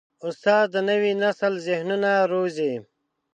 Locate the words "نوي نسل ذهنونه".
0.89-2.11